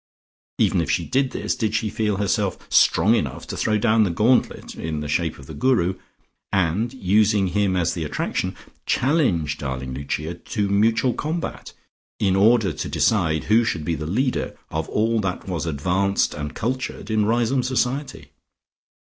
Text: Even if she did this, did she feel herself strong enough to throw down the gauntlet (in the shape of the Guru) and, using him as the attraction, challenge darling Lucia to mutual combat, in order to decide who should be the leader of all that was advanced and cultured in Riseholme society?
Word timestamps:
Even 0.57 0.81
if 0.81 0.89
she 0.89 1.05
did 1.05 1.29
this, 1.29 1.53
did 1.55 1.75
she 1.75 1.87
feel 1.87 2.17
herself 2.17 2.57
strong 2.73 3.13
enough 3.13 3.45
to 3.45 3.55
throw 3.55 3.77
down 3.77 4.03
the 4.03 4.09
gauntlet 4.09 4.73
(in 4.73 4.99
the 4.99 5.07
shape 5.07 5.37
of 5.37 5.45
the 5.45 5.53
Guru) 5.53 5.93
and, 6.51 6.91
using 6.91 7.49
him 7.49 7.75
as 7.75 7.93
the 7.93 8.03
attraction, 8.03 8.55
challenge 8.87 9.59
darling 9.59 9.93
Lucia 9.93 10.33
to 10.33 10.67
mutual 10.69 11.13
combat, 11.13 11.73
in 12.19 12.35
order 12.35 12.73
to 12.73 12.89
decide 12.89 13.43
who 13.43 13.63
should 13.63 13.85
be 13.85 13.93
the 13.93 14.07
leader 14.07 14.57
of 14.71 14.89
all 14.89 15.19
that 15.19 15.47
was 15.47 15.67
advanced 15.67 16.33
and 16.33 16.55
cultured 16.55 17.11
in 17.11 17.25
Riseholme 17.27 17.61
society? 17.61 18.31